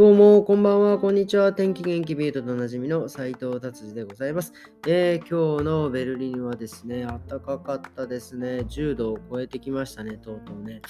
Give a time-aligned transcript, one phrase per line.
[0.00, 1.52] どうも、こんばんは、こんにちは。
[1.52, 4.54] 天気元気ビートとおなじみの斉藤達治でございます、
[4.88, 8.60] えー、今日のベルリンはですね、暖かかったですね。
[8.60, 10.80] 10度を超えてきましたね、とうとうね。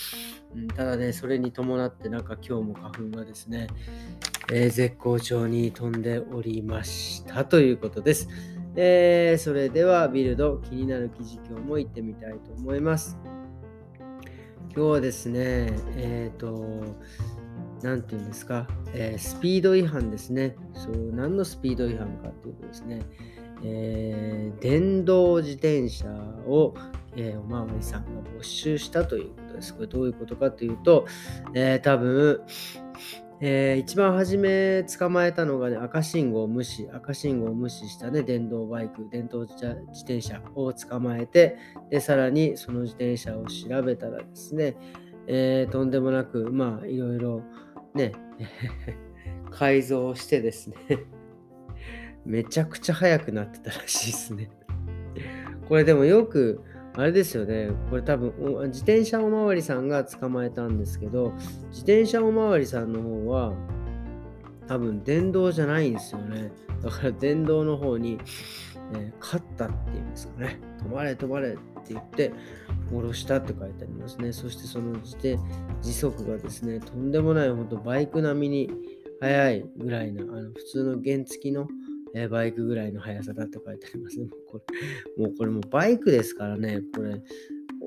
[0.55, 3.66] うん、ただね、それに伴って、なんか今日も花粉がですね、
[4.52, 8.29] えー、絶好調に飛んでおりましたということです。
[8.77, 13.19] えー、それでは、ビルド、気になる記事今日も行ってみたいと思います。
[14.73, 16.84] 今日はですね、えっ、と、
[17.83, 20.57] 何て言うんですか、えー、スピード違反ですね。
[20.75, 23.01] そう、何のスピード違反かというとですね、
[23.62, 26.07] えー、電動自転車
[26.47, 26.74] を、
[27.16, 29.74] えー、おまわりさんが没収したということです。
[29.74, 31.07] これどういうことかというと、
[31.55, 32.43] えー、多分、
[33.43, 41.57] えー、一番初め捕まえたのがね、赤信号無視、赤信号無視したね、電動バイク、電動自転車を捕まえて、
[41.91, 44.77] で、さらにその自転車を調べたらですね、
[45.27, 47.43] えー、とんでもなく、まあ、いろいろ、
[47.95, 48.13] ね、
[49.51, 50.77] 改造してですね。
[52.24, 54.51] めちゃくちゃ速くなってたらしいですね。
[55.69, 56.60] これでもよく、
[56.95, 58.32] あれですよね、これ多分、
[58.69, 61.32] 自転車おまわりさんが捕まえたんですけど、
[61.71, 63.55] 自転車おまわりさんの方は、
[64.66, 66.53] 多分電動じゃないんですよね。
[66.82, 68.19] だから電動の方に、
[68.94, 70.59] えー、勝ったっていうんですかね。
[70.82, 72.32] 止まれ止まれって言って、
[72.91, 74.32] 下ろしたって書いてありますね。
[74.32, 75.38] そしてその時点、
[75.82, 78.70] 時速がですね、とんでもない、ほんとバイク並みに
[79.20, 81.69] 速いぐらいな、あの普通の原付きの、
[82.12, 84.26] えバイクぐらいの速さだって書いてありますね。
[84.26, 87.22] もうこれ、もうこれもバイクですからね、これ、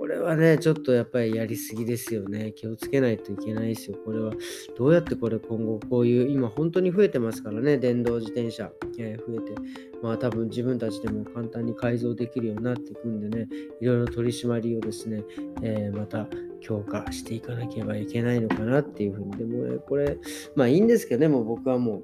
[0.04, 2.52] これはね、ちょっとやっぱりやりすぎですよね。
[2.52, 3.98] 気をつけないといけないですよ。
[4.04, 4.34] これは、
[4.78, 9.56] どうやってこれ今後こういう、今本当に増えてますからね、電動自転車、えー、増えて、
[10.02, 13.48] まあ多分自分たちでも簡単に改造できるようになっていくんでね、
[13.80, 15.24] いろいろ取り締まりをですね、
[15.62, 16.28] えー、また
[16.60, 20.18] 強化していかなければいけないのかなっていうふうに、でもね、これ、
[20.58, 22.04] まあいいんですけどね、もう僕はもう、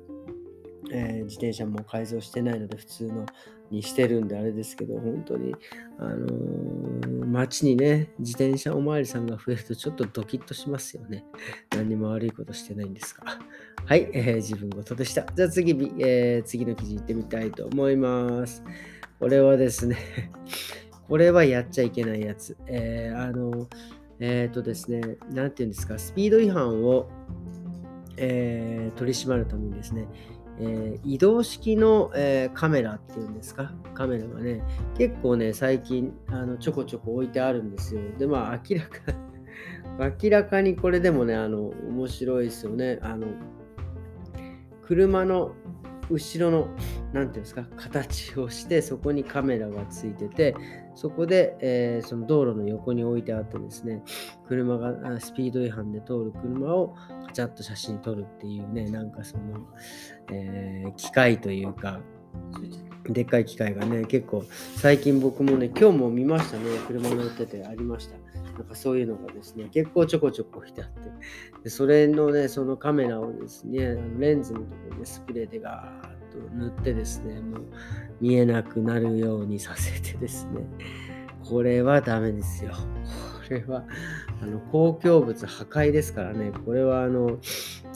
[0.91, 3.25] えー、自転車も改造してないので普通の
[3.71, 5.55] にしてるんであれですけど、本当に、
[5.99, 11.25] あのー、街にね、自転車おまわりさんが増えるとちょっとドキッとしますよね。
[11.75, 13.39] 何にも悪いことしてないんですが。
[13.85, 15.25] はい、えー、自分事でした。
[15.35, 18.63] じゃあ次、えー、次の記事行ってみたいと思います。
[19.19, 19.97] これはですね
[21.07, 22.57] これはやっちゃいけないやつ。
[22.67, 23.67] え、あの、
[24.19, 25.01] えっ、とですね、
[25.33, 27.09] なんて言うんですか、スピード違反を、
[28.17, 30.07] え、取り締まるためにですね、
[30.61, 33.71] えー、移動式の、えー、カメラっていうんですか？
[33.93, 34.61] カメラがね
[34.97, 38.01] 結構ね最近あのちょこちょこ置いてあるんですよ。
[38.17, 42.99] でまあ明らか 明らかにこれでもねあの面白いですよね。
[43.01, 43.27] あの
[44.83, 45.53] 車の
[46.09, 46.67] 後ろの
[47.13, 50.55] 何ていうんですか形をしてそこにカメラがついてて
[50.95, 54.03] そこで、えー、その道路の横に置いてあってですね
[54.47, 59.67] 車がスピード違反で通る車をカチャッと写真撮るっていうねなんかその、
[60.31, 61.99] えー、機械というか
[63.05, 64.43] でっかい機械がね結構
[64.75, 68.17] 最近僕もね今日も見ましたね車乗っててありました。
[68.59, 71.09] なんかそういうのがですね結構ちょこちょこ置いてあって。
[71.63, 77.61] でそれのねそのカメラをですねレンズのところでスプレーでガーッと塗ってですね、もう
[78.21, 80.67] 見えなくなるようにさせてですね、
[81.43, 82.73] これはダメですよ。
[82.73, 83.85] これは、
[84.41, 87.39] あの、公共物破壊ですからね、これはあの、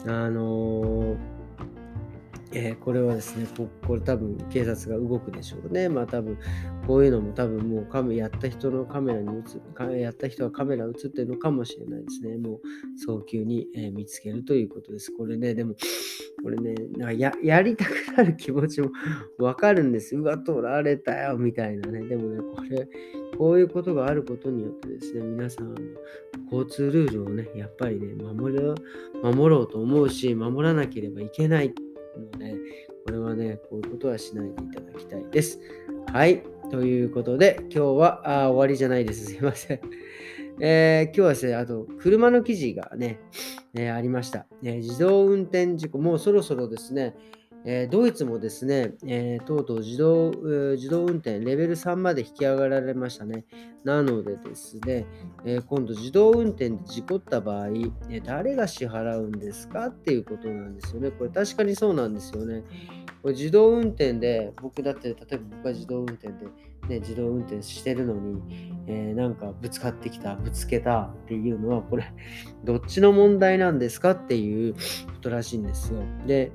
[0.06, 1.33] あのー
[2.56, 5.88] えー、これはですねこ、これ多分警察が動くでしょうね。
[5.88, 6.38] まあ多分、
[6.86, 12.36] こういうのも多分もうカメやった人のカメラに映るやった人はカメラ映ってるのかもしれないですね。
[12.36, 12.60] もう
[13.04, 15.12] 早急に、えー、見つけるということです。
[15.12, 15.74] これね、でも、
[16.44, 18.90] これね、なんかややりたくなる気持ちも
[19.38, 20.16] わかるんです。
[20.16, 22.06] うわ、取られたよ、みたいなね。
[22.06, 22.88] でもね、これ、
[23.36, 25.74] こういうことがあることによってですね、皆さん、
[26.52, 28.74] 交通ルールをね、やっぱりね、守る
[29.24, 31.74] 守ろうと思うし、守らなければいけない
[32.18, 32.54] ので、
[33.06, 35.60] これはね、こういうことはしないでいただきたいです。
[36.12, 36.42] はい。
[36.70, 39.26] ということで、今日はあ終わりじゃないです。
[39.32, 39.80] すいません。
[40.60, 43.20] えー、今日はですね、あと、車の記事がね、
[43.74, 47.16] えー、ありました、えー、自動運転事故、もうそろそろですね、
[47.66, 50.32] えー、ドイツもですね、えー、とうとう自動、
[50.76, 53.44] 自動運転レベル3まで引き上げられましたね。
[53.84, 55.06] なのでですね、
[55.46, 57.68] え、今度自動運転で事故った場合、
[58.10, 61.10] え誰が支払うんですかっていうことなんですよね。
[61.10, 62.64] これ確かにそうなんですよね。
[63.22, 66.34] これ自動運転で、僕だって、例えば僕が自動運転で、
[66.88, 68.42] ね、自動運転してるのに、
[68.86, 72.04] えー、なんかぶつかってきた、ぶつけたっていうのは、これ、
[72.62, 74.80] どっちの問題なんですかっていうこ
[75.22, 76.02] とらしいんですよ。
[76.26, 76.52] で、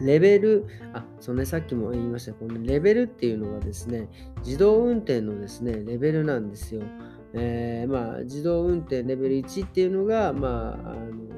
[0.00, 4.08] レベル、あ、そのね、さっきも言いました、このレベルっていうのはですね、
[4.44, 6.82] 自動運転のですね、レベルなんですよ。
[7.34, 11.28] えー、まあ、自動運転レベル1っていうのが、まあ、あの、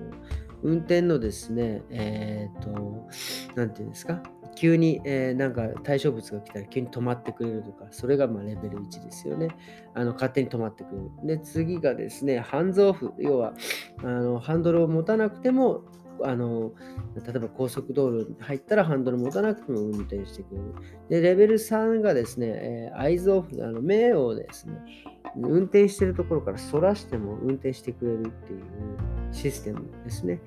[0.63, 3.09] 運転のですね、えっ、と、
[3.55, 4.23] なんていうんですか、
[4.57, 9.49] 急に、えー、なんか対象物が来たら急に止まってくれるとか、それがまレベル1ですよね。
[9.95, 10.99] あの勝手に止まってくれ
[11.33, 11.39] る。
[11.39, 13.55] で、次がですね、ハンズオフ、要は
[14.03, 15.85] あのハンドルを持たなくても
[16.25, 16.73] あの
[17.17, 20.75] 例えば高速道路に入ったらハンドル持たなくても運転してくれる。
[21.09, 24.75] で、レベル3がですね、えー、アイズオフ、あの目をですね、
[25.37, 28.61] 運転してるところから反らしても運転してくれるっていう
[29.33, 30.41] システムですね。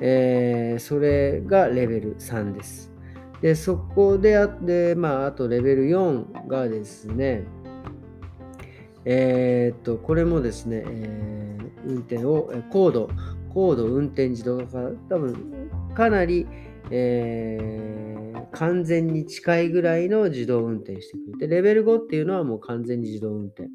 [0.00, 2.90] えー、それがレベル3です。
[3.42, 7.44] で、そこであって、まあ、あとレベル4がですね、
[9.04, 13.08] えー、っと、これもですね、えー、運転を、高度、
[13.52, 16.46] 高度運転自動化、多分かなり、
[16.90, 23.66] えー、完全に近いぐらいの自動運転してくれて、レベル5っていうのはもう完全に自動運転っ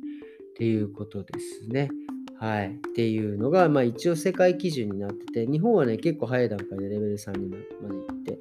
[0.57, 1.89] ていうことですね。
[2.37, 2.75] はい。
[2.75, 8.39] っていうのが、まあ一応世界基準になってて、日本はね、結構早い段階でレベル3にまで行って、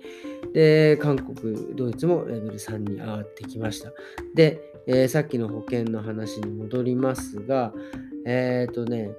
[0.53, 3.93] で、韓国、ドイツもレベル3に上がってきました。
[4.35, 7.73] で、えー、さっきの保険の話に戻りますが、
[8.27, 9.11] えっ、ー、とね、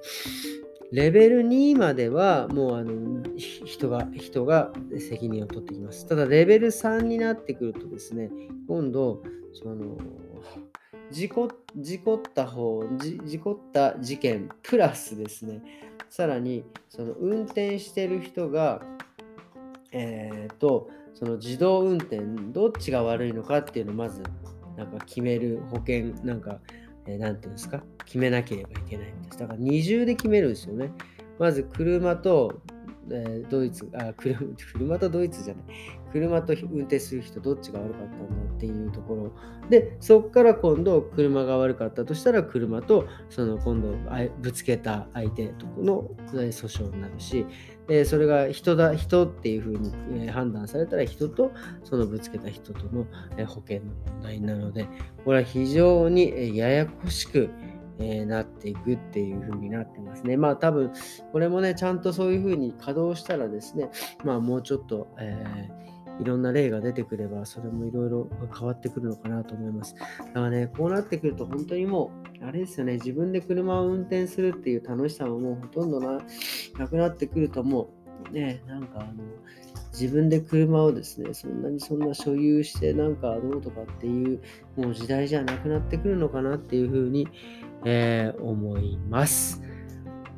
[0.96, 6.08] レベル2まではもうあの人が人が責任を取ってきます。
[6.08, 8.30] ただレベル3になってくるとですね、
[8.66, 9.22] 今度、
[9.52, 9.98] その
[11.10, 12.82] 事故事故った方
[13.26, 15.60] 事故った事件プラスですね、
[16.08, 18.80] さらにその運転してる人が、
[19.92, 22.20] えっ、ー、と、その自動運転
[22.54, 24.22] どっちが悪いのかっていうのをまず
[24.78, 26.58] なんか決める保険なんか
[27.06, 29.38] えー、ていうんですか、決めなければいけないんです。
[29.38, 30.90] だから二重で決めるんですよね。
[31.38, 32.60] まず車と、
[33.10, 34.38] え、ドイツあ車、
[34.72, 35.64] 車とドイツじゃない。
[36.12, 39.32] 車と運転する人どっちが悪かったんだっていうところ。
[39.68, 43.94] で、そこから今度車が悪かったとしたら車とその今度
[44.40, 47.44] ぶつけた相手との訴訟になるし、
[47.86, 49.92] でそれが人だ人っていうふうに、
[50.26, 51.52] え判断されたら人と
[51.84, 53.06] そのぶつけた人との、
[53.36, 54.86] え保険の問題なので
[55.24, 57.50] これは非常に、ややこしく、
[57.98, 60.36] えーなっていくっていう風になってますね。
[60.36, 60.92] まあ多分
[61.32, 63.90] これもねちゃんとそういう風に稼働したらですね
[64.24, 65.86] まあもうちょっと、えー
[66.20, 69.94] いろんな例が出てくれば、それもいろいろ変わってくるのかなと思います。
[69.94, 72.10] だからね、こうなってくると本当にも
[72.40, 76.18] う、あれですよね、自分で車を運転するっていう楽しさももうほとんどな
[76.78, 77.90] なくなってくるとも
[78.30, 79.12] う、ね、なんかあの、
[79.98, 84.42] 自分で車をですね、そんなにそんな所有してなんかどうとかっていう、
[84.76, 87.26] もう時代じゃなくなってくるのかなっていうふうに、
[87.86, 89.62] えー、思います。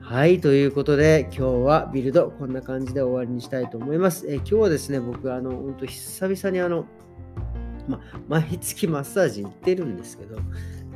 [0.00, 4.26] はい、ということで、今日はビルド、こんな感じで終わりにしたいと思います。
[4.28, 6.86] え今日はですね、僕、あの、本当久々にあの、
[7.88, 10.38] ま、毎月マッサージ行ってるんですけど、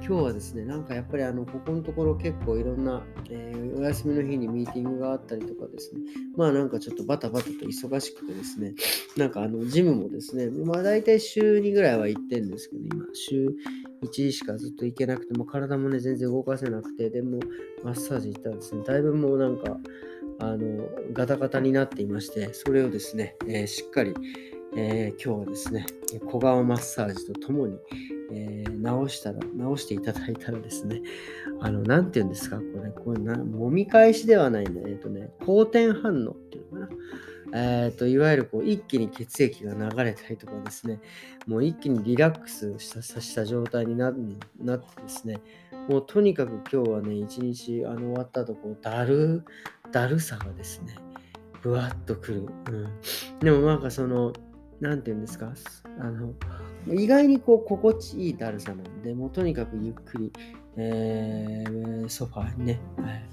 [0.00, 6.00] 今日はですね、なんかやっぱりあの、ここのところ結構いろんな、えー、お休みの日にミーティングがあったりとかですね、
[6.36, 8.74] まあなんかちょっとバタバタと忙しくてですね、
[9.16, 13.54] なんかあの、ジムもですね、まあ大体週2ぐらいは行ってんですけど、今、週
[14.02, 17.40] 1しかずっと行けなくて、も体もね、全然動かせなくて、でも、
[17.84, 19.78] マッサージ行ったらですね、だいぶもうなんか、
[20.40, 24.14] あの、ガタガタになっていまして、それをですね、えー、しっかり、
[24.76, 25.86] えー、今日はですね、
[26.26, 27.78] 小顔マッサージとともに、
[28.32, 31.02] えー、直したら、直していただいたらですね、
[31.60, 36.98] あの、なんて言うんですか、これ、これな、揉み返しではないんだ、えっ、とね、好転反応っていうのかな。
[37.54, 41.00] えーと、いわゆるこう一気に血液が流れたりとかですね、
[41.46, 44.22] もう一気にリラックスしたした状態になって
[45.02, 45.42] ですね、
[45.88, 49.44] もうとにかく今日はね、一日あの終わった後、こうだる、
[49.90, 50.96] だるさがですね、
[51.60, 52.46] ぶわっとくる。
[52.70, 52.88] うん、
[53.40, 54.32] でもなんかその、
[54.80, 55.52] なんて言うんですか、
[55.98, 56.32] あの、
[56.88, 60.32] 意外にこう心地いいだるさなんで、もうとにかくゆっくり、
[60.76, 63.24] えー、ソファーにね、はい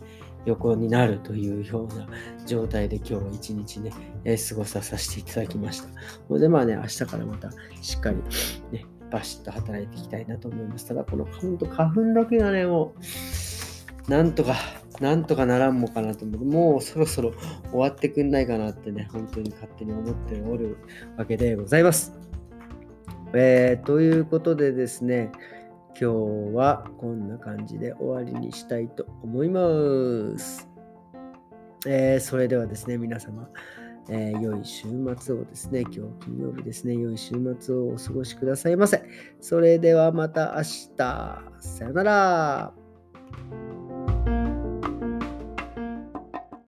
[0.45, 2.07] 横になるというような
[2.45, 3.91] 状態で今日は一日ね、
[4.23, 5.89] えー、過ごさせていただきました。
[6.27, 7.51] ほんでまあね、明日からまた
[7.81, 8.17] しっかり
[8.71, 10.87] ね、バシッと働いていきたいなと思います。
[10.87, 12.93] ただこの本当花粉だけがね、も
[14.07, 14.55] う、なんとか
[14.99, 17.33] なんとかならんもかなと思って、もうそろそろ
[17.71, 20.77] 終わってくんないかなってね、本当に勝手に思っておる
[21.17, 22.28] わけでございます。
[23.33, 25.31] えー、ということでですね、
[25.99, 26.11] 今
[26.51, 29.59] 日はこんな感じで終わりにしたいと思いま
[30.37, 30.67] す。
[31.85, 33.47] えー、それではですね、皆様、
[34.09, 39.03] えー、良い週末をですね、今日金曜日ですね、良い週末をお過ごしくださいませ。
[39.39, 40.63] それではまた明
[40.97, 41.41] 日。
[41.59, 42.73] さよなら。